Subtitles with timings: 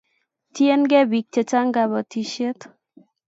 [0.53, 2.49] tiengei biik chechang kabotisie